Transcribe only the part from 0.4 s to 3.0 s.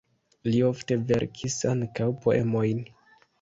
Li ofte verkis ankaŭ poemojn.